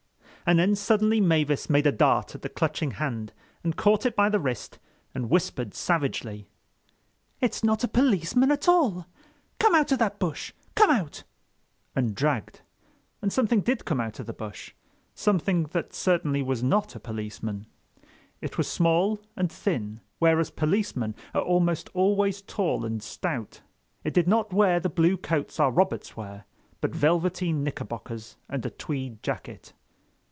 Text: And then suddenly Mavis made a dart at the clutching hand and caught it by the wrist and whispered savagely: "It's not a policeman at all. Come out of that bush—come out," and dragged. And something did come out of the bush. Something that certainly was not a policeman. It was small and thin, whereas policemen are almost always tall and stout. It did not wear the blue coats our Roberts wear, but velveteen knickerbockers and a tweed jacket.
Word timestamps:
And 0.43 0.57
then 0.57 0.75
suddenly 0.75 1.21
Mavis 1.21 1.69
made 1.69 1.85
a 1.87 1.91
dart 1.93 2.33
at 2.35 2.41
the 2.41 2.49
clutching 2.49 2.91
hand 2.93 3.31
and 3.63 3.77
caught 3.77 4.05
it 4.07 4.17
by 4.17 4.27
the 4.27 4.39
wrist 4.39 4.79
and 5.13 5.29
whispered 5.29 5.73
savagely: 5.75 6.49
"It's 7.39 7.63
not 7.63 7.85
a 7.85 7.87
policeman 7.87 8.51
at 8.51 8.67
all. 8.67 9.05
Come 9.59 9.75
out 9.75 9.91
of 9.93 9.99
that 9.99 10.19
bush—come 10.19 10.89
out," 10.89 11.23
and 11.95 12.15
dragged. 12.15 12.61
And 13.21 13.31
something 13.31 13.61
did 13.61 13.85
come 13.85 14.01
out 14.01 14.19
of 14.19 14.25
the 14.25 14.33
bush. 14.33 14.73
Something 15.13 15.65
that 15.71 15.93
certainly 15.93 16.41
was 16.41 16.61
not 16.63 16.95
a 16.95 16.99
policeman. 16.99 17.67
It 18.41 18.57
was 18.57 18.67
small 18.67 19.21
and 19.37 19.49
thin, 19.49 20.01
whereas 20.17 20.49
policemen 20.49 21.15
are 21.33 21.43
almost 21.43 21.87
always 21.93 22.41
tall 22.41 22.83
and 22.83 23.01
stout. 23.01 23.61
It 24.03 24.13
did 24.13 24.27
not 24.27 24.51
wear 24.51 24.79
the 24.81 24.89
blue 24.89 25.15
coats 25.17 25.59
our 25.61 25.71
Roberts 25.71 26.17
wear, 26.17 26.45
but 26.81 26.93
velveteen 26.95 27.63
knickerbockers 27.63 28.37
and 28.49 28.65
a 28.65 28.71
tweed 28.71 29.21
jacket. 29.23 29.71